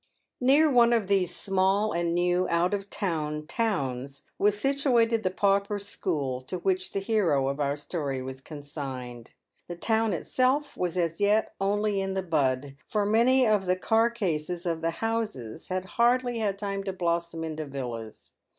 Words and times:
Near 0.39 0.67
one 0.67 0.93
of 0.93 1.05
these 1.05 1.35
small 1.35 1.91
and 1.91 2.15
new 2.15 2.47
out 2.49 2.73
of 2.73 2.89
town 2.89 3.45
towns 3.45 4.23
was 4.39 4.59
situated 4.59 5.21
the 5.21 5.29
pauper 5.29 5.77
school 5.77 6.41
to 6.45 6.57
which 6.57 6.93
the 6.93 6.99
hero 6.99 7.47
of 7.49 7.59
our 7.59 7.77
story 7.77 8.19
was 8.19 8.41
consigned. 8.41 9.33
The 9.67 9.75
town 9.75 10.13
itself 10.13 10.75
was 10.75 10.97
as 10.97 11.21
yet 11.21 11.53
only 11.61 12.01
in 12.01 12.15
the 12.15 12.23
bud, 12.23 12.77
for 12.87 13.05
many 13.05 13.45
of 13.45 13.67
the 13.67 13.75
carcases 13.75 14.65
of 14.65 14.81
the 14.81 14.89
houses 15.05 15.67
had 15.67 15.85
hardly 16.01 16.39
had 16.39 16.57
time 16.57 16.83
to 16.85 16.93
blossom 16.93 17.43
into 17.43 17.67
villas. 17.67 18.31